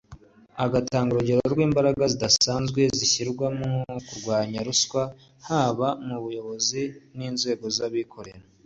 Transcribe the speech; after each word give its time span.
agatanga 0.65 1.09
urugero 1.11 1.39
rw’imbaraga 1.53 2.03
zidasanzwe 2.13 2.81
zishyirwa 2.97 3.47
mu 3.59 3.71
kurwanya 4.07 4.59
ruswa 4.67 5.01
haba 5.47 5.87
mu 6.07 6.15
bayobozi 6.23 6.81
b’inzego 7.17 7.65
za 7.75 7.75
Leta 7.77 7.85
n’abikorera 7.93 8.43